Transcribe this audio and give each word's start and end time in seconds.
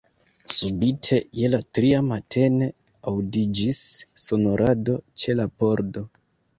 Subite, 0.53 1.19
je 1.41 1.51
la 1.51 1.59
tria 1.79 2.01
matene, 2.09 2.71
audiĝis 3.13 3.85
sonorado 4.27 5.01
ĉe 5.21 5.41
la 5.41 5.51
pordo. 5.61 6.09